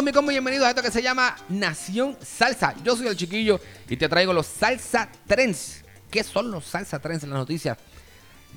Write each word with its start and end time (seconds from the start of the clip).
Saludos 0.00 0.14
mi 0.14 0.16
combo 0.16 0.30
y 0.30 0.34
bienvenidos 0.34 0.66
a 0.66 0.70
esto 0.70 0.82
que 0.82 0.90
se 0.90 1.02
llama 1.02 1.36
Nación 1.50 2.16
Salsa. 2.22 2.74
Yo 2.82 2.96
soy 2.96 3.08
el 3.08 3.16
chiquillo 3.16 3.60
y 3.86 3.98
te 3.98 4.08
traigo 4.08 4.32
los 4.32 4.46
Salsa 4.46 5.10
Trends. 5.26 5.84
¿Qué 6.10 6.24
son 6.24 6.50
los 6.50 6.64
Salsa 6.64 6.98
Trends 7.00 7.24
en 7.24 7.28
las 7.28 7.38
noticias? 7.38 7.76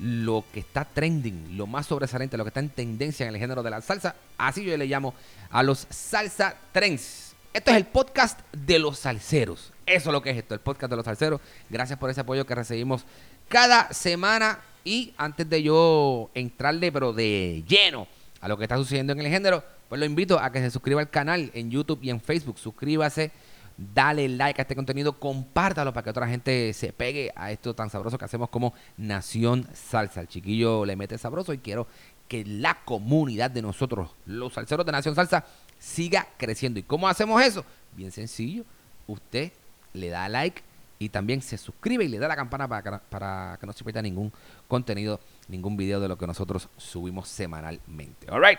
Lo 0.00 0.42
que 0.50 0.60
está 0.60 0.86
trending, 0.86 1.58
lo 1.58 1.66
más 1.66 1.84
sobresaliente, 1.84 2.38
lo 2.38 2.44
que 2.44 2.48
está 2.48 2.60
en 2.60 2.70
tendencia 2.70 3.26
en 3.26 3.34
el 3.34 3.38
género 3.38 3.62
de 3.62 3.68
la 3.68 3.82
salsa. 3.82 4.16
Así 4.38 4.64
yo 4.64 4.74
le 4.74 4.86
llamo 4.86 5.12
a 5.50 5.62
los 5.62 5.86
Salsa 5.90 6.56
Trends. 6.72 7.34
Esto 7.52 7.72
es 7.72 7.76
el 7.76 7.84
podcast 7.88 8.40
de 8.50 8.78
los 8.78 9.00
salseros. 9.00 9.70
Eso 9.84 10.08
es 10.08 10.12
lo 10.14 10.22
que 10.22 10.30
es 10.30 10.38
esto, 10.38 10.54
el 10.54 10.60
podcast 10.60 10.88
de 10.88 10.96
los 10.96 11.04
salseros. 11.04 11.42
Gracias 11.68 11.98
por 11.98 12.08
ese 12.08 12.22
apoyo 12.22 12.46
que 12.46 12.54
recibimos 12.54 13.04
cada 13.48 13.92
semana. 13.92 14.60
Y 14.82 15.12
antes 15.18 15.46
de 15.50 15.62
yo 15.62 16.30
entrarle, 16.32 16.90
pero 16.90 17.12
de 17.12 17.64
lleno, 17.68 18.08
a 18.40 18.48
lo 18.48 18.56
que 18.56 18.64
está 18.64 18.78
sucediendo 18.78 19.12
en 19.12 19.20
el 19.20 19.28
género, 19.28 19.62
pues 19.88 19.98
lo 19.98 20.04
invito 20.04 20.38
a 20.38 20.50
que 20.50 20.60
se 20.60 20.70
suscriba 20.70 21.00
al 21.00 21.10
canal 21.10 21.50
en 21.54 21.70
YouTube 21.70 22.00
y 22.02 22.10
en 22.10 22.20
Facebook. 22.20 22.58
Suscríbase, 22.58 23.30
dale 23.76 24.28
like 24.28 24.60
a 24.60 24.62
este 24.62 24.76
contenido, 24.76 25.18
compártalo 25.18 25.92
para 25.92 26.04
que 26.04 26.10
otra 26.10 26.28
gente 26.28 26.72
se 26.72 26.92
pegue 26.92 27.32
a 27.36 27.50
esto 27.50 27.74
tan 27.74 27.90
sabroso 27.90 28.18
que 28.18 28.24
hacemos 28.24 28.48
como 28.48 28.74
Nación 28.96 29.66
Salsa. 29.72 30.20
El 30.20 30.28
chiquillo 30.28 30.84
le 30.84 30.96
mete 30.96 31.18
sabroso 31.18 31.52
y 31.52 31.58
quiero 31.58 31.86
que 32.28 32.44
la 32.44 32.84
comunidad 32.84 33.50
de 33.50 33.62
nosotros, 33.62 34.10
los 34.26 34.54
salseros 34.54 34.86
de 34.86 34.92
Nación 34.92 35.14
Salsa, 35.14 35.44
siga 35.78 36.26
creciendo. 36.36 36.80
¿Y 36.80 36.82
cómo 36.82 37.08
hacemos 37.08 37.42
eso? 37.42 37.64
Bien 37.92 38.10
sencillo. 38.10 38.64
Usted 39.06 39.52
le 39.92 40.08
da 40.08 40.28
like 40.28 40.62
y 40.98 41.08
también 41.10 41.42
se 41.42 41.58
suscribe 41.58 42.04
y 42.04 42.08
le 42.08 42.18
da 42.18 42.28
la 42.28 42.36
campana 42.36 42.68
para 42.68 43.58
que, 43.60 43.66
no 43.66 43.72
se 43.72 43.84
pierda 43.84 44.00
ningún 44.00 44.32
contenido, 44.68 45.20
ningún 45.48 45.76
video 45.76 46.00
de 46.00 46.08
lo 46.08 46.16
que 46.16 46.26
nosotros 46.26 46.68
subimos 46.76 47.28
semanalmente. 47.28 48.30
All 48.30 48.42
right. 48.42 48.58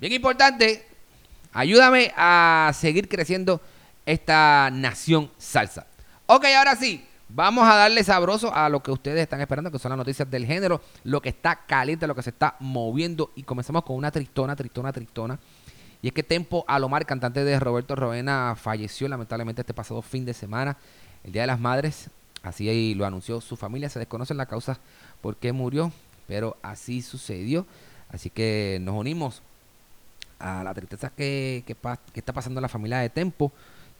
Bien 0.00 0.14
importante, 0.14 0.82
ayúdame 1.52 2.10
a 2.16 2.70
seguir 2.72 3.06
creciendo 3.06 3.60
esta 4.06 4.70
nación 4.72 5.30
salsa. 5.36 5.86
Ok, 6.24 6.46
ahora 6.56 6.74
sí, 6.74 7.06
vamos 7.28 7.68
a 7.68 7.74
darle 7.74 8.02
sabroso 8.02 8.50
a 8.54 8.70
lo 8.70 8.82
que 8.82 8.92
ustedes 8.92 9.20
están 9.20 9.42
esperando, 9.42 9.70
que 9.70 9.78
son 9.78 9.90
las 9.90 9.98
noticias 9.98 10.30
del 10.30 10.46
género, 10.46 10.80
lo 11.04 11.20
que 11.20 11.28
está 11.28 11.66
caliente, 11.66 12.06
lo 12.06 12.14
que 12.14 12.22
se 12.22 12.30
está 12.30 12.56
moviendo. 12.60 13.30
Y 13.36 13.42
comenzamos 13.42 13.84
con 13.84 13.94
una 13.94 14.10
tristona, 14.10 14.56
tristona, 14.56 14.90
tristona. 14.90 15.38
Y 16.00 16.08
es 16.08 16.14
que 16.14 16.22
Tempo 16.22 16.64
Alomar, 16.66 17.04
cantante 17.04 17.44
de 17.44 17.60
Roberto 17.60 17.94
Rovena, 17.94 18.56
falleció 18.56 19.06
lamentablemente 19.06 19.60
este 19.60 19.74
pasado 19.74 20.00
fin 20.00 20.24
de 20.24 20.32
semana, 20.32 20.78
el 21.24 21.32
Día 21.32 21.42
de 21.42 21.48
las 21.48 21.60
Madres. 21.60 22.08
Así 22.42 22.94
lo 22.94 23.04
anunció 23.04 23.42
su 23.42 23.54
familia. 23.54 23.90
Se 23.90 23.98
desconocen 23.98 24.38
la 24.38 24.46
causa 24.46 24.80
por 25.20 25.36
qué 25.36 25.52
murió, 25.52 25.92
pero 26.26 26.56
así 26.62 27.02
sucedió. 27.02 27.66
Así 28.08 28.30
que 28.30 28.78
nos 28.80 28.94
unimos 28.94 29.42
a 30.40 30.64
la 30.64 30.74
tristeza 30.74 31.10
que, 31.10 31.62
que, 31.66 31.76
está 32.14 32.32
pasando 32.32 32.58
en 32.58 32.62
la 32.62 32.68
familia 32.68 32.98
de 32.98 33.10
Tempo. 33.10 33.52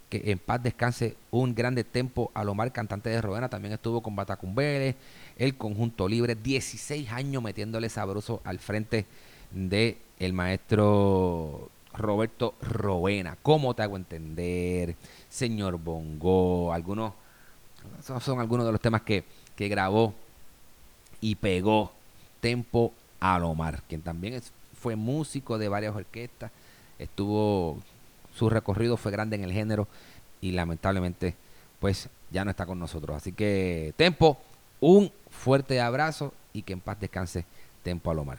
Que 0.08 0.32
en 0.32 0.40
paz 0.40 0.60
descanse 0.60 1.16
un 1.30 1.54
grande 1.54 1.84
Tempo 1.84 2.32
Alomar, 2.34 2.72
cantante 2.72 3.10
de 3.10 3.20
Rovena. 3.20 3.48
También 3.48 3.74
estuvo 3.74 4.02
con 4.02 4.16
Batacumbere, 4.16 4.96
el 5.36 5.56
conjunto 5.56 6.08
libre. 6.08 6.34
16 6.34 7.12
años 7.12 7.42
metiéndole 7.42 7.88
sabroso 7.88 8.40
al 8.44 8.58
frente 8.58 9.06
de 9.52 9.98
el 10.18 10.32
maestro 10.32 11.70
Roberto 11.92 12.54
Rovena. 12.60 13.36
¿Cómo 13.42 13.74
te 13.74 13.82
hago 13.82 13.96
entender? 13.96 14.96
Señor 15.28 15.78
Bongo, 15.78 16.72
algunos, 16.72 17.12
esos 17.98 18.22
son 18.22 18.40
algunos 18.40 18.66
de 18.66 18.72
los 18.72 18.80
temas 18.80 19.02
que, 19.02 19.24
que 19.54 19.68
grabó 19.68 20.14
y 21.20 21.34
pegó 21.36 21.92
Tempo 22.40 22.92
Alomar, 23.20 23.82
quien 23.88 24.02
también 24.02 24.34
es, 24.34 24.52
fue 24.80 24.96
músico 24.96 25.58
de 25.58 25.68
varias 25.68 25.94
orquestas, 25.94 26.50
estuvo, 26.98 27.78
su 28.34 28.48
recorrido 28.48 28.96
fue 28.96 29.12
grande 29.12 29.36
en 29.36 29.44
el 29.44 29.52
género 29.52 29.86
y 30.40 30.52
lamentablemente 30.52 31.36
pues 31.78 32.08
ya 32.30 32.44
no 32.44 32.50
está 32.50 32.66
con 32.66 32.78
nosotros. 32.78 33.16
Así 33.16 33.32
que 33.32 33.94
Tempo, 33.96 34.40
un 34.80 35.12
fuerte 35.30 35.80
abrazo 35.80 36.32
y 36.52 36.62
que 36.62 36.72
en 36.72 36.80
paz 36.80 36.98
descanse 36.98 37.44
Tempo 37.82 38.10
Alomar. 38.10 38.38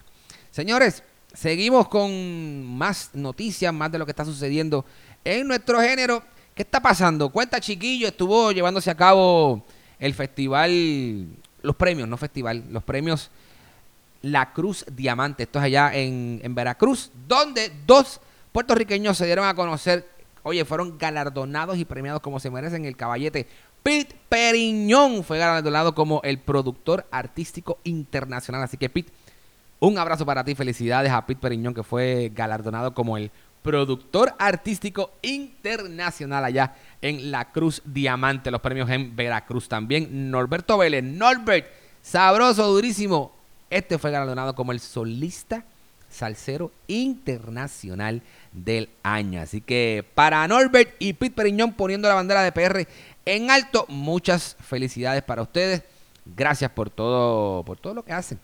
Señores, 0.49 1.03
seguimos 1.33 1.87
con 1.87 2.65
más 2.65 3.11
noticias, 3.13 3.73
más 3.73 3.91
de 3.91 3.99
lo 3.99 4.05
que 4.05 4.11
está 4.11 4.25
sucediendo 4.25 4.85
en 5.23 5.47
nuestro 5.47 5.79
género. 5.79 6.23
¿Qué 6.55 6.63
está 6.63 6.81
pasando? 6.81 7.29
Cuenta 7.29 7.59
Chiquillo, 7.59 8.07
estuvo 8.07 8.51
llevándose 8.51 8.89
a 8.89 8.97
cabo 8.97 9.63
el 9.99 10.13
festival, 10.13 11.27
los 11.61 11.75
premios, 11.75 12.07
no 12.09 12.17
festival, 12.17 12.65
los 12.69 12.83
premios 12.83 13.29
La 14.21 14.53
Cruz 14.53 14.85
Diamante. 14.91 15.43
Esto 15.43 15.59
es 15.59 15.65
allá 15.65 15.93
en, 15.93 16.39
en 16.43 16.55
Veracruz, 16.55 17.11
donde 17.27 17.71
dos 17.85 18.21
puertorriqueños 18.51 19.17
se 19.17 19.25
dieron 19.25 19.45
a 19.45 19.53
conocer, 19.53 20.07
oye, 20.43 20.65
fueron 20.65 20.97
galardonados 20.97 21.77
y 21.77 21.85
premiados 21.85 22.21
como 22.21 22.39
se 22.39 22.49
merecen 22.49 22.85
el 22.85 22.97
caballete. 22.97 23.47
Pete 23.83 24.15
Periñón 24.29 25.23
fue 25.23 25.39
galardonado 25.39 25.95
como 25.95 26.21
el 26.23 26.39
productor 26.39 27.07
artístico 27.11 27.79
internacional. 27.83 28.61
Así 28.63 28.77
que 28.77 28.89
Pete, 28.89 29.11
un 29.79 29.97
abrazo 29.97 30.25
para 30.25 30.43
ti, 30.43 30.53
felicidades 30.53 31.11
a 31.11 31.25
Pete 31.25 31.41
Periñón 31.41 31.73
que 31.73 31.83
fue 31.83 32.31
galardonado 32.33 32.93
como 32.93 33.17
el 33.17 33.31
productor 33.61 34.33
artístico 34.39 35.11
internacional 35.21 36.43
allá 36.45 36.75
en 37.01 37.31
La 37.31 37.51
Cruz 37.51 37.81
Diamante, 37.85 38.51
los 38.51 38.61
premios 38.61 38.89
en 38.89 39.15
Veracruz 39.15 39.67
también. 39.67 40.29
Norberto 40.31 40.77
Vélez, 40.77 41.03
Norbert, 41.03 41.67
sabroso, 42.01 42.67
durísimo. 42.67 43.40
Este 43.71 43.97
fue 43.97 44.11
galardonado 44.11 44.53
como 44.53 44.73
el 44.73 44.79
solista 44.79 45.65
salsero 46.09 46.71
internacional 46.87 48.21
del 48.51 48.89
año. 49.01 49.41
Así 49.41 49.61
que 49.61 50.05
para 50.13 50.47
Norbert 50.47 50.93
y 50.99 51.13
Pete 51.13 51.33
Periñón 51.33 51.73
poniendo 51.73 52.07
la 52.07 52.15
bandera 52.15 52.43
de 52.43 52.51
PR 52.51 52.85
en 53.25 53.49
alto, 53.49 53.85
muchas 53.87 54.57
felicidades 54.59 55.23
para 55.23 55.41
ustedes. 55.41 55.83
Gracias 56.25 56.69
por 56.71 56.89
todo, 56.89 57.63
por 57.63 57.77
todo 57.77 57.95
lo 57.95 58.03
que 58.03 58.13
hacen 58.13 58.39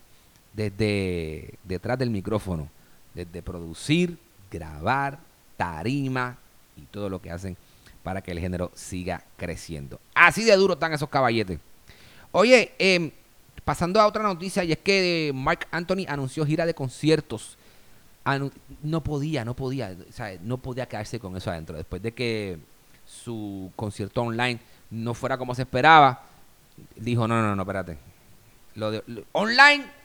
desde 0.54 1.54
detrás 1.62 1.98
del 1.98 2.10
micrófono, 2.10 2.68
desde 3.14 3.42
producir, 3.42 4.18
grabar, 4.50 5.18
tarima 5.56 6.38
y 6.76 6.82
todo 6.82 7.08
lo 7.08 7.20
que 7.20 7.30
hacen 7.30 7.56
para 8.02 8.22
que 8.22 8.32
el 8.32 8.40
género 8.40 8.72
siga 8.74 9.24
creciendo. 9.36 10.00
Así 10.14 10.42
de 10.42 10.56
duro 10.56 10.74
están 10.74 10.92
esos 10.94 11.08
caballetes. 11.08 11.60
Oye, 12.32 12.72
eh, 12.78 13.12
pasando 13.64 14.00
a 14.00 14.06
otra 14.06 14.22
noticia, 14.22 14.64
y 14.64 14.72
es 14.72 14.78
que 14.78 15.32
Mark 15.34 15.66
Anthony 15.70 16.04
anunció 16.08 16.44
gira 16.44 16.66
de 16.66 16.74
conciertos. 16.74 17.56
No 18.82 19.02
podía, 19.02 19.44
no 19.44 19.54
podía, 19.54 19.96
no 20.42 20.58
podía 20.58 20.86
quedarse 20.86 21.18
con 21.18 21.36
eso 21.36 21.50
adentro. 21.50 21.76
Después 21.76 22.02
de 22.02 22.12
que 22.12 22.58
su 23.06 23.72
concierto 23.74 24.22
online 24.22 24.60
no 24.90 25.14
fuera 25.14 25.38
como 25.38 25.54
se 25.54 25.62
esperaba, 25.62 26.24
dijo, 26.96 27.26
no, 27.26 27.40
no, 27.40 27.56
no, 27.56 27.62
espérate. 27.62 27.96
Lo 28.74 28.90
de, 28.90 29.02
online 29.32 29.98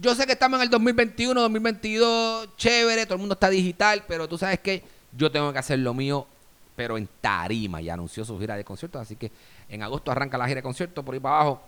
yo 0.00 0.14
sé 0.14 0.26
que 0.26 0.32
estamos 0.32 0.58
en 0.58 0.64
el 0.64 0.70
2021, 0.70 1.40
2022, 1.40 2.56
chévere, 2.56 3.06
todo 3.06 3.14
el 3.14 3.20
mundo 3.20 3.34
está 3.34 3.48
digital, 3.48 4.04
pero 4.06 4.28
tú 4.28 4.36
sabes 4.36 4.60
que 4.60 4.82
yo 5.12 5.30
tengo 5.30 5.52
que 5.52 5.58
hacer 5.58 5.78
lo 5.78 5.94
mío, 5.94 6.26
pero 6.74 6.98
en 6.98 7.08
tarima. 7.20 7.80
Ya 7.80 7.94
anunció 7.94 8.24
su 8.24 8.38
gira 8.38 8.56
de 8.56 8.64
conciertos, 8.64 9.00
así 9.00 9.16
que 9.16 9.30
en 9.68 9.82
agosto 9.82 10.10
arranca 10.10 10.36
la 10.36 10.46
gira 10.46 10.56
de 10.56 10.62
conciertos 10.62 11.04
por 11.04 11.14
ahí 11.14 11.20
para 11.20 11.36
abajo. 11.36 11.62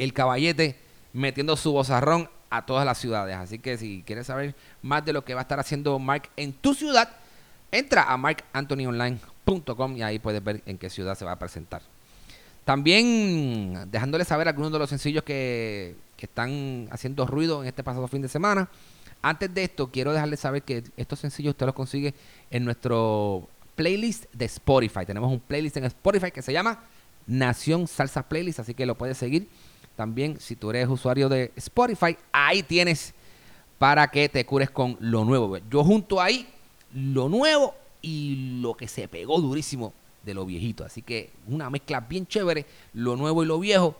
El 0.00 0.12
caballete 0.12 0.76
metiendo 1.12 1.56
su 1.56 1.72
bozarrón 1.72 2.28
a 2.48 2.66
todas 2.66 2.84
las 2.84 2.98
ciudades. 2.98 3.36
Así 3.36 3.58
que 3.58 3.78
si 3.78 4.02
quieres 4.06 4.26
saber 4.26 4.54
más 4.82 5.04
de 5.04 5.12
lo 5.12 5.24
que 5.24 5.34
va 5.34 5.40
a 5.40 5.42
estar 5.42 5.60
haciendo 5.60 5.98
Mark 5.98 6.30
en 6.36 6.52
tu 6.52 6.74
ciudad, 6.74 7.08
entra 7.70 8.04
a 8.04 8.16
markanthonyonline.com 8.16 9.96
y 9.96 10.02
ahí 10.02 10.18
puedes 10.18 10.42
ver 10.42 10.62
en 10.66 10.78
qué 10.78 10.90
ciudad 10.90 11.16
se 11.16 11.24
va 11.24 11.32
a 11.32 11.38
presentar. 11.38 11.82
También 12.64 13.90
dejándole 13.90 14.24
saber 14.24 14.48
algunos 14.48 14.72
de 14.72 14.78
los 14.78 14.90
sencillos 14.90 15.22
que, 15.22 15.96
que 16.16 16.26
están 16.26 16.88
haciendo 16.90 17.26
ruido 17.26 17.62
en 17.62 17.68
este 17.68 17.82
pasado 17.82 18.06
fin 18.08 18.22
de 18.22 18.28
semana. 18.28 18.68
Antes 19.22 19.52
de 19.52 19.64
esto, 19.64 19.90
quiero 19.90 20.12
dejarles 20.12 20.40
saber 20.40 20.62
que 20.62 20.82
estos 20.96 21.18
sencillos 21.18 21.52
usted 21.52 21.66
los 21.66 21.74
consigue 21.74 22.14
en 22.50 22.64
nuestro 22.64 23.48
playlist 23.76 24.26
de 24.32 24.46
Spotify. 24.46 25.04
Tenemos 25.06 25.30
un 25.30 25.40
playlist 25.40 25.76
en 25.76 25.84
Spotify 25.84 26.30
que 26.30 26.42
se 26.42 26.52
llama 26.52 26.80
Nación 27.26 27.86
Salsa 27.86 28.28
Playlist, 28.28 28.60
así 28.60 28.74
que 28.74 28.86
lo 28.86 28.96
puedes 28.96 29.18
seguir. 29.18 29.48
También, 30.00 30.40
si 30.40 30.56
tú 30.56 30.70
eres 30.70 30.88
usuario 30.88 31.28
de 31.28 31.52
Spotify, 31.56 32.16
ahí 32.32 32.62
tienes 32.62 33.12
para 33.78 34.08
que 34.08 34.30
te 34.30 34.46
cures 34.46 34.70
con 34.70 34.96
lo 34.98 35.26
nuevo. 35.26 35.58
Yo 35.70 35.84
junto 35.84 36.22
ahí 36.22 36.48
lo 36.94 37.28
nuevo 37.28 37.74
y 38.00 38.60
lo 38.62 38.72
que 38.72 38.88
se 38.88 39.08
pegó 39.08 39.38
durísimo 39.42 39.92
de 40.24 40.32
lo 40.32 40.46
viejito. 40.46 40.86
Así 40.86 41.02
que 41.02 41.28
una 41.46 41.68
mezcla 41.68 42.00
bien 42.00 42.26
chévere, 42.26 42.64
lo 42.94 43.14
nuevo 43.14 43.42
y 43.42 43.46
lo 43.46 43.58
viejo 43.60 43.94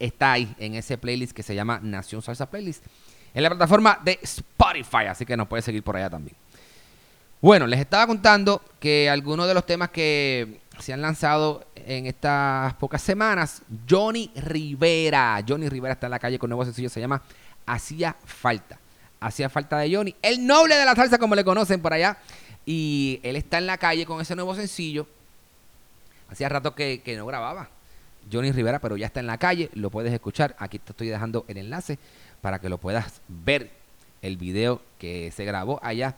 está 0.00 0.32
ahí 0.32 0.52
en 0.58 0.74
ese 0.74 0.98
playlist 0.98 1.34
que 1.34 1.44
se 1.44 1.54
llama 1.54 1.78
Nación 1.80 2.20
Salsa 2.20 2.50
Playlist 2.50 2.84
en 3.32 3.44
la 3.44 3.50
plataforma 3.50 4.00
de 4.02 4.18
Spotify, 4.20 5.06
así 5.08 5.24
que 5.24 5.36
nos 5.36 5.46
puedes 5.46 5.64
seguir 5.64 5.84
por 5.84 5.96
allá 5.96 6.10
también. 6.10 6.36
Bueno, 7.40 7.68
les 7.68 7.78
estaba 7.78 8.08
contando 8.08 8.60
que 8.80 9.08
algunos 9.08 9.46
de 9.46 9.54
los 9.54 9.64
temas 9.64 9.90
que 9.90 10.62
se 10.80 10.92
han 10.92 11.00
lanzado 11.00 11.64
en 11.88 12.04
estas 12.04 12.74
pocas 12.74 13.00
semanas, 13.00 13.62
Johnny 13.88 14.30
Rivera, 14.36 15.42
Johnny 15.48 15.70
Rivera 15.70 15.94
está 15.94 16.06
en 16.06 16.10
la 16.10 16.18
calle 16.18 16.38
con 16.38 16.50
nuevo 16.50 16.62
sencillo, 16.62 16.90
se 16.90 17.00
llama 17.00 17.22
Hacía 17.64 18.14
Falta. 18.26 18.78
Hacía 19.20 19.48
falta 19.48 19.78
de 19.78 19.96
Johnny, 19.96 20.14
el 20.20 20.46
noble 20.46 20.76
de 20.76 20.84
la 20.84 20.94
salsa 20.94 21.16
como 21.16 21.34
le 21.34 21.44
conocen 21.44 21.80
por 21.80 21.94
allá. 21.94 22.18
Y 22.66 23.20
él 23.22 23.36
está 23.36 23.56
en 23.56 23.66
la 23.66 23.78
calle 23.78 24.04
con 24.04 24.20
ese 24.20 24.36
nuevo 24.36 24.54
sencillo. 24.54 25.06
Hacía 26.30 26.50
rato 26.50 26.74
que, 26.74 27.00
que 27.00 27.16
no 27.16 27.24
grababa 27.24 27.70
Johnny 28.30 28.52
Rivera, 28.52 28.80
pero 28.80 28.98
ya 28.98 29.06
está 29.06 29.20
en 29.20 29.26
la 29.26 29.38
calle, 29.38 29.70
lo 29.72 29.88
puedes 29.88 30.12
escuchar. 30.12 30.54
Aquí 30.58 30.78
te 30.78 30.92
estoy 30.92 31.08
dejando 31.08 31.46
el 31.48 31.56
enlace 31.56 31.98
para 32.42 32.60
que 32.60 32.68
lo 32.68 32.76
puedas 32.76 33.22
ver 33.28 33.70
el 34.20 34.36
video 34.36 34.82
que 34.98 35.32
se 35.34 35.46
grabó 35.46 35.80
allá 35.82 36.16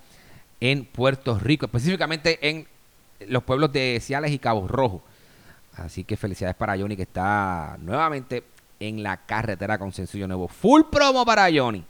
en 0.58 0.84
Puerto 0.84 1.38
Rico, 1.38 1.66
específicamente 1.66 2.40
en 2.48 2.66
los 3.28 3.44
pueblos 3.44 3.72
de 3.72 4.00
Ciales 4.02 4.32
y 4.32 4.40
Cabo 4.40 4.66
Rojo. 4.66 5.04
Así 5.80 6.04
que 6.04 6.16
felicidades 6.16 6.56
para 6.56 6.76
Johnny 6.76 6.94
que 6.94 7.04
está 7.04 7.76
nuevamente 7.80 8.44
en 8.78 9.02
la 9.02 9.16
carretera 9.16 9.78
con 9.78 9.92
sencillo 9.92 10.26
nuevo. 10.26 10.46
Full 10.46 10.82
promo 10.90 11.24
para 11.24 11.48
Johnny. 11.52 11.84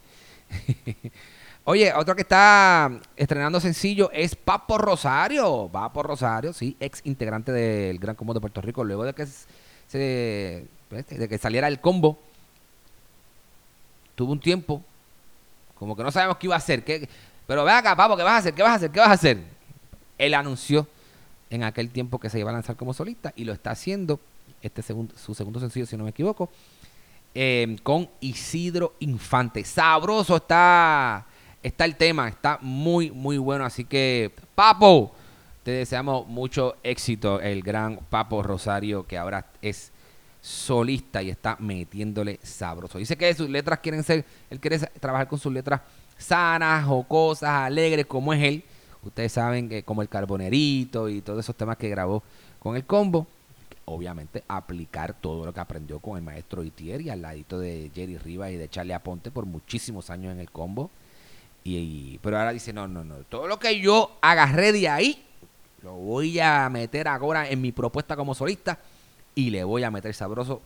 Oye, 1.65 1.93
otro 1.95 2.15
que 2.15 2.23
está 2.23 2.91
estrenando 3.17 3.59
sencillo 3.59 4.11
es 4.13 4.37
Papo 4.37 4.79
Rosario. 4.79 5.69
Papo 5.73 6.05
Rosario, 6.05 6.53
sí, 6.53 6.77
ex 6.79 7.01
integrante 7.05 7.51
del 7.51 7.99
Gran 7.99 8.15
Combo 8.15 8.33
de 8.33 8.41
Puerto 8.41 8.61
Rico. 8.61 8.85
Luego 8.85 9.05
de 9.05 9.13
que 9.13 9.27
se, 9.27 10.67
pues, 10.89 11.07
de 11.09 11.29
que 11.29 11.39
saliera 11.39 11.67
el 11.67 11.81
combo 11.81 12.19
tuvo 14.15 14.33
un 14.33 14.41
tiempo 14.41 14.85
como 15.75 15.97
que 15.97 16.03
no 16.03 16.13
sabemos 16.13 16.37
qué 16.37 16.47
iba 16.47 16.55
a 16.55 16.59
hacer. 16.59 16.85
pero 17.47 17.65
ve 17.65 17.73
acá, 17.73 17.97
papo, 17.97 18.17
¿qué 18.17 18.23
vas 18.23 18.35
a 18.35 18.37
hacer? 18.37 18.55
¿Qué 18.55 18.63
vas 18.63 18.73
a 18.73 18.75
hacer? 18.75 18.91
¿Qué 18.91 19.01
vas 19.01 19.09
a 19.09 19.13
hacer? 19.13 19.39
Él 20.17 20.35
anunció 20.35 20.87
en 21.51 21.65
aquel 21.65 21.91
tiempo 21.91 22.19
que 22.19 22.31
se 22.31 22.39
iba 22.39 22.51
a 22.51 22.55
lanzar 22.55 22.77
como 22.77 22.95
solista 22.95 23.33
y 23.37 23.45
lo 23.45 23.53
está 23.53 23.73
haciendo, 23.73 24.21
este 24.63 24.83
segundo, 24.83 25.15
su 25.17 25.35
segundo 25.35 25.61
sencillo, 25.61 25.87
si 25.87 25.97
no 25.97 26.05
me 26.05 26.11
equivoco, 26.11 26.51
eh, 27.35 27.77
con 27.83 28.09
Isidro 28.21 28.95
Infante. 29.01 29.65
Sabroso 29.65 30.37
está, 30.37 31.27
está 31.63 31.85
el 31.85 31.97
tema, 31.97 32.29
está 32.29 32.59
muy, 32.61 33.11
muy 33.11 33.39
bueno. 33.39 33.65
Así 33.65 33.85
que, 33.85 34.33
Papo, 34.55 35.13
te 35.63 35.73
deseamos 35.73 36.27
mucho 36.27 36.77
éxito, 36.83 37.41
el 37.41 37.63
gran 37.63 37.99
Papo 38.09 38.43
Rosario, 38.43 39.07
que 39.07 39.19
ahora 39.19 39.47
es 39.61 39.93
solista 40.41 41.23
y 41.23 41.31
está 41.31 41.57
metiéndole 41.59 42.41
sabroso. 42.43 42.99
Dice 42.99 43.17
que 43.17 43.33
sus 43.35 43.49
letras 43.49 43.81
quieren 43.81 44.03
ser, 44.03 44.25
él 44.49 44.59
quiere 44.59 44.79
trabajar 44.79 45.29
con 45.29 45.39
sus 45.39 45.53
letras 45.53 45.83
sanas 46.17 46.87
o 46.89 47.03
cosas 47.03 47.51
alegres 47.51 48.07
como 48.07 48.33
es 48.33 48.43
él. 48.43 48.65
Ustedes 49.03 49.33
saben 49.33 49.69
que 49.69 49.83
como 49.83 50.03
el 50.03 50.09
carbonerito 50.09 51.09
y 51.09 51.23
todos 51.23 51.41
esos 51.41 51.57
temas 51.57 51.77
que 51.77 51.89
grabó 51.89 52.23
con 52.59 52.77
el 52.77 52.85
combo. 52.85 53.27
Obviamente 53.87 54.45
aplicar 54.47 55.15
todo 55.15 55.45
lo 55.47 55.53
que 55.53 55.59
aprendió 55.59 55.99
con 55.99 56.17
el 56.17 56.23
maestro 56.23 56.63
Itier 56.63 57.01
y 57.01 57.11
al 57.11 57.23
ladito 57.23 57.59
de 57.59 57.91
Jerry 57.93 58.19
Rivas 58.19 58.51
y 58.53 58.57
de 58.57 58.69
Charlie 58.69 58.93
Aponte 58.93 59.33
por 59.33 59.47
muchísimos 59.47 60.11
años 60.11 60.33
en 60.33 60.39
el 60.39 60.51
combo. 60.51 60.91
Y, 61.65 62.19
pero 62.19 62.39
ahora 62.39 62.53
dice, 62.53 62.73
no, 62.73 62.87
no, 62.87 63.05
no. 63.05 63.17
Todo 63.29 63.49
lo 63.49 63.59
que 63.59 63.81
yo 63.81 64.17
agarré 64.21 64.73
de 64.73 64.89
ahí, 64.89 65.25
lo 65.83 65.95
voy 65.95 66.39
a 66.39 66.69
meter 66.69 67.09
ahora 67.09 67.49
en 67.49 67.61
mi 67.61 67.73
propuesta 67.73 68.15
como 68.17 68.35
solista 68.35 68.79
y 69.35 69.51
le 69.51 69.65
voy 69.65 69.83
a 69.83 69.91
meter 69.91 70.15
sabroso, 70.15 70.63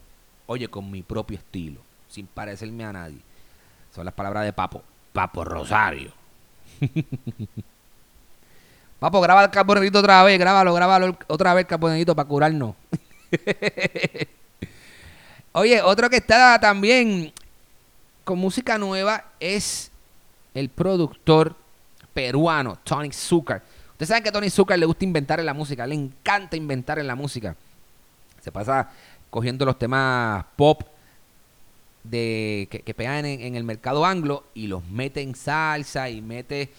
oye, 0.46 0.68
con 0.68 0.90
mi 0.90 1.02
propio 1.02 1.38
estilo, 1.38 1.80
sin 2.08 2.26
parecerme 2.26 2.84
a 2.84 2.92
nadie. 2.92 3.20
Son 3.94 4.04
las 4.04 4.14
palabras 4.14 4.44
de 4.44 4.52
Papo. 4.52 4.82
Papo 5.12 5.44
Rosario. 5.44 6.12
Papo, 9.04 9.20
graba 9.20 9.44
el 9.44 9.50
carbonerito 9.50 9.98
otra 9.98 10.22
vez, 10.22 10.38
grábalo, 10.38 10.72
grábalo 10.72 11.18
otra 11.26 11.52
vez 11.52 11.66
carbonerito 11.66 12.16
para 12.16 12.26
curarnos. 12.26 12.74
Oye, 15.52 15.82
otro 15.82 16.08
que 16.08 16.16
está 16.16 16.58
también 16.58 17.30
con 18.24 18.38
música 18.38 18.78
nueva 18.78 19.22
es 19.38 19.90
el 20.54 20.70
productor 20.70 21.54
peruano 22.14 22.78
Tony 22.82 23.12
Zucker. 23.12 23.60
Ustedes 23.90 24.08
saben 24.08 24.22
que 24.22 24.30
a 24.30 24.32
Tony 24.32 24.48
Zucker 24.48 24.78
le 24.78 24.86
gusta 24.86 25.04
inventar 25.04 25.38
en 25.38 25.44
la 25.44 25.52
música, 25.52 25.86
le 25.86 25.96
encanta 25.96 26.56
inventar 26.56 26.98
en 26.98 27.06
la 27.06 27.14
música. 27.14 27.54
Se 28.40 28.50
pasa 28.50 28.88
cogiendo 29.28 29.66
los 29.66 29.78
temas 29.78 30.46
pop 30.56 30.82
de 32.04 32.68
que, 32.70 32.94
pegan 32.94 33.26
en, 33.26 33.54
el 33.54 33.64
mercado 33.64 34.06
anglo 34.06 34.44
y 34.54 34.66
los 34.66 34.82
mete 34.86 35.20
en 35.20 35.34
salsa 35.34 36.08
y 36.08 36.22
mete, 36.22 36.72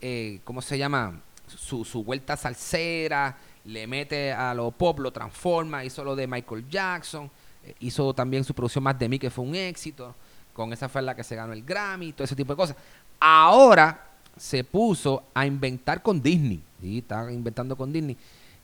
eh, 0.00 0.40
¿cómo 0.42 0.62
se 0.62 0.78
llama? 0.78 1.20
Su, 1.46 2.02
vuelta 2.04 2.36
salsera, 2.36 3.36
le 3.64 3.86
mete 3.86 4.32
a 4.32 4.54
lo 4.54 4.70
pop, 4.70 4.98
lo 4.98 5.12
transforma, 5.12 5.84
hizo 5.84 6.04
lo 6.04 6.16
de 6.16 6.26
Michael 6.26 6.68
Jackson, 6.68 7.30
eh, 7.64 7.74
hizo 7.80 8.14
también 8.14 8.44
su 8.44 8.54
producción 8.54 8.84
más 8.84 8.98
de 8.98 9.08
mí, 9.08 9.18
que 9.18 9.30
fue 9.30 9.44
un 9.44 9.54
éxito, 9.54 10.14
con 10.52 10.72
esa 10.72 10.88
fue 10.88 11.02
la 11.02 11.14
que 11.14 11.24
se 11.24 11.36
ganó 11.36 11.52
el 11.52 11.62
Grammy, 11.62 12.12
todo 12.12 12.24
ese 12.24 12.36
tipo 12.36 12.52
de 12.52 12.56
cosas. 12.56 12.76
Ahora 13.20 14.10
se 14.36 14.64
puso 14.64 15.24
a 15.34 15.46
inventar 15.46 16.02
con 16.02 16.22
Disney, 16.22 16.62
¿sí? 16.80 16.98
está 16.98 17.30
inventando 17.32 17.76
con 17.76 17.92
Disney 17.92 18.16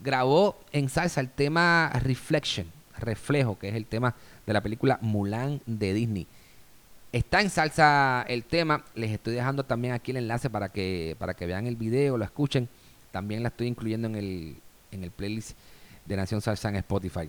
grabó 0.03 0.59
en 0.73 0.89
salsa 0.89 1.21
el 1.21 1.31
tema 1.31 1.91
Reflection, 1.95 2.67
Reflejo, 2.99 3.59
que 3.59 3.69
es 3.69 3.75
el 3.75 3.87
tema 3.87 4.15
de 4.47 4.53
la 4.53 4.61
película 4.61 4.99
Mulan 5.01 5.61
de 5.67 5.95
Disney. 5.95 6.27
Está 7.13 7.43
en 7.43 7.51
salsa 7.51 8.25
el 8.27 8.45
tema, 8.45 8.85
les 8.95 9.11
estoy 9.11 9.35
dejando 9.35 9.65
también 9.65 9.93
aquí 9.93 10.13
el 10.13 10.17
enlace 10.17 10.49
para 10.49 10.71
que, 10.71 11.15
para 11.19 11.35
que 11.35 11.45
vean 11.45 11.67
el 11.67 11.77
video, 11.77 12.17
lo 12.17 12.25
escuchen. 12.25 12.71
También 13.11 13.43
la 13.43 13.51
estoy 13.51 13.67
incluyendo 13.67 14.09
en 14.09 14.15
el, 14.17 14.57
en 14.91 15.05
el 15.05 15.11
playlist 15.11 15.59
de 16.07 16.17
Nación 16.17 16.41
Salsa 16.41 16.71
en 16.71 16.77
Spotify. 16.77 17.29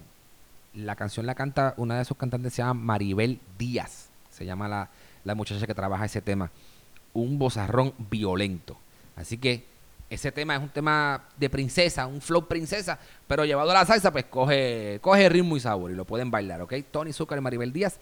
La 0.73 0.95
canción 0.95 1.25
la 1.25 1.35
canta 1.35 1.73
una 1.75 1.97
de 1.97 2.05
sus 2.05 2.15
cantantes, 2.15 2.53
se 2.53 2.61
llama 2.61 2.75
Maribel 2.75 3.41
Díaz. 3.57 4.07
Se 4.29 4.45
llama 4.45 4.69
la, 4.69 4.89
la 5.25 5.35
muchacha 5.35 5.67
que 5.67 5.75
trabaja 5.75 6.05
ese 6.05 6.21
tema. 6.21 6.49
Un 7.13 7.37
bozarrón 7.37 7.93
violento. 8.09 8.77
Así 9.17 9.37
que 9.37 9.65
ese 10.09 10.31
tema 10.31 10.55
es 10.55 10.61
un 10.61 10.69
tema 10.69 11.25
de 11.37 11.49
princesa, 11.49 12.07
un 12.07 12.21
flow 12.21 12.47
princesa, 12.47 12.97
pero 13.27 13.43
llevado 13.43 13.71
a 13.71 13.73
la 13.73 13.85
salsa, 13.85 14.13
pues 14.13 14.25
coge, 14.25 14.99
coge 15.01 15.27
ritmo 15.27 15.57
y 15.57 15.59
sabor 15.59 15.91
y 15.91 15.95
lo 15.95 16.05
pueden 16.05 16.31
bailar, 16.31 16.61
¿ok? 16.61 16.73
Tony 16.89 17.11
Zucker 17.11 17.37
y 17.37 17.41
Maribel 17.41 17.73
Díaz, 17.73 17.99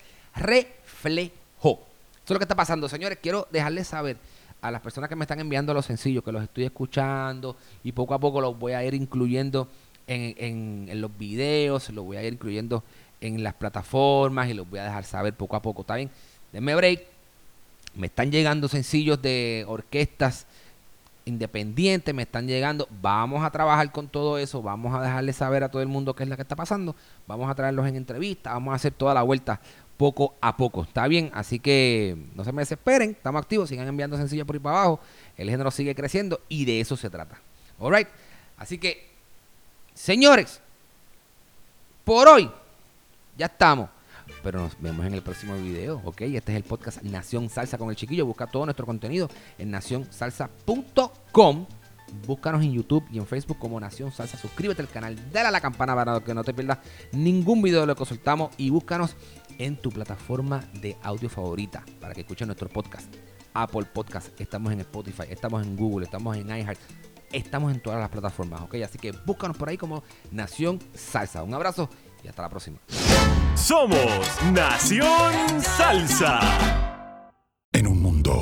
reflejo. 1.61 1.87
Eso 2.13 2.25
es 2.25 2.31
lo 2.31 2.39
que 2.39 2.43
está 2.43 2.55
pasando, 2.55 2.87
señores. 2.87 3.17
Quiero 3.21 3.47
dejarles 3.51 3.87
saber 3.87 4.17
a 4.61 4.69
las 4.69 4.81
personas 4.81 5.09
que 5.09 5.15
me 5.15 5.23
están 5.23 5.39
enviando 5.39 5.73
los 5.73 5.85
sencillos, 5.85 6.23
que 6.23 6.31
los 6.31 6.43
estoy 6.43 6.65
escuchando 6.65 7.57
y 7.83 7.91
poco 7.93 8.13
a 8.13 8.19
poco 8.19 8.41
los 8.41 8.57
voy 8.57 8.73
a 8.73 8.83
ir 8.83 8.93
incluyendo 8.93 9.67
en, 10.05 10.87
en 10.87 11.01
los 11.01 11.17
videos, 11.17 11.89
los 11.89 12.05
voy 12.05 12.17
a 12.17 12.23
ir 12.23 12.33
incluyendo 12.33 12.83
en 13.21 13.43
las 13.43 13.55
plataformas 13.55 14.49
y 14.49 14.53
los 14.53 14.69
voy 14.69 14.79
a 14.79 14.83
dejar 14.83 15.03
saber 15.03 15.33
poco 15.33 15.55
a 15.55 15.61
poco. 15.61 15.81
¿Está 15.81 15.95
bien? 15.95 16.11
Denme 16.51 16.75
break. 16.75 17.01
Me 17.95 18.07
están 18.07 18.31
llegando 18.31 18.67
sencillos 18.67 19.21
de 19.21 19.65
orquestas 19.67 20.45
independientes 21.25 22.13
me 22.13 22.23
están 22.23 22.47
llegando. 22.47 22.87
Vamos 23.01 23.43
a 23.43 23.51
trabajar 23.51 23.91
con 23.91 24.07
todo 24.07 24.37
eso. 24.37 24.61
Vamos 24.61 24.93
a 24.93 25.01
dejarle 25.01 25.33
saber 25.33 25.63
a 25.63 25.69
todo 25.69 25.81
el 25.81 25.87
mundo 25.87 26.15
qué 26.15 26.23
es 26.23 26.29
lo 26.29 26.35
que 26.35 26.41
está 26.41 26.55
pasando. 26.55 26.95
Vamos 27.27 27.49
a 27.49 27.55
traerlos 27.55 27.87
en 27.87 27.95
entrevista. 27.95 28.53
Vamos 28.53 28.73
a 28.73 28.75
hacer 28.75 28.93
toda 28.93 29.13
la 29.13 29.21
vuelta 29.21 29.59
poco 30.01 30.33
a 30.41 30.57
poco. 30.57 30.81
¿Está 30.81 31.07
bien? 31.07 31.29
Así 31.31 31.59
que 31.59 32.17
no 32.33 32.43
se 32.43 32.51
me 32.51 32.63
desesperen. 32.63 33.11
Estamos 33.11 33.39
activos. 33.39 33.69
Sigan 33.69 33.87
enviando 33.87 34.17
sencillos 34.17 34.47
por 34.47 34.55
ahí 34.55 34.59
para 34.59 34.77
abajo. 34.79 34.99
El 35.37 35.47
género 35.47 35.69
sigue 35.69 35.93
creciendo 35.93 36.41
y 36.49 36.65
de 36.65 36.81
eso 36.81 36.97
se 36.97 37.07
trata. 37.11 37.39
Alright. 37.79 38.07
Así 38.57 38.79
que, 38.79 39.07
señores, 39.93 40.59
por 42.03 42.27
hoy 42.27 42.49
ya 43.37 43.45
estamos. 43.45 43.91
pero 44.41 44.61
nos 44.61 44.81
vemos 44.81 45.05
en 45.05 45.13
el 45.13 45.21
próximo 45.21 45.55
video, 45.55 46.01
¿ok? 46.03 46.21
Este 46.21 46.51
es 46.51 46.57
el 46.57 46.63
podcast 46.63 47.03
Nación 47.03 47.47
Salsa 47.47 47.77
con 47.77 47.91
el 47.91 47.95
Chiquillo. 47.95 48.25
Busca 48.25 48.47
todo 48.47 48.65
nuestro 48.65 48.87
contenido 48.87 49.29
en 49.59 49.69
nacionsalsa.com. 49.69 51.67
Búscanos 52.25 52.63
en 52.63 52.73
YouTube 52.73 53.05
y 53.11 53.17
en 53.17 53.25
Facebook 53.25 53.57
como 53.59 53.79
Nación 53.79 54.11
Salsa. 54.11 54.37
Suscríbete 54.37 54.81
al 54.81 54.89
canal, 54.89 55.15
dale 55.31 55.47
a 55.47 55.51
la 55.51 55.61
campana 55.61 55.95
para 55.95 56.19
que 56.19 56.33
no 56.33 56.43
te 56.43 56.53
pierdas 56.53 56.79
ningún 57.11 57.61
video 57.61 57.81
de 57.81 57.87
lo 57.87 57.95
que 57.95 58.05
soltamos 58.05 58.51
y 58.57 58.69
búscanos 58.69 59.15
en 59.57 59.77
tu 59.77 59.89
plataforma 59.89 60.63
de 60.81 60.97
audio 61.03 61.29
favorita 61.29 61.83
para 61.99 62.13
que 62.13 62.21
escuches 62.21 62.47
nuestro 62.47 62.69
podcast. 62.69 63.13
Apple 63.53 63.85
Podcast, 63.93 64.39
estamos 64.39 64.71
en 64.71 64.79
Spotify, 64.81 65.23
estamos 65.29 65.65
en 65.65 65.75
Google, 65.75 66.05
estamos 66.05 66.37
en 66.37 66.47
iHeart, 66.47 66.79
estamos 67.31 67.73
en 67.73 67.81
todas 67.81 67.99
las 67.99 68.09
plataformas, 68.09 68.61
¿ok? 68.61 68.75
Así 68.85 68.97
que 68.97 69.11
búscanos 69.11 69.57
por 69.57 69.69
ahí 69.69 69.77
como 69.77 70.03
Nación 70.31 70.79
Salsa. 70.93 71.43
Un 71.43 71.53
abrazo 71.53 71.89
y 72.23 72.27
hasta 72.27 72.43
la 72.43 72.49
próxima. 72.49 72.79
Somos 73.55 73.99
Nación 74.53 75.61
Salsa. 75.61 76.90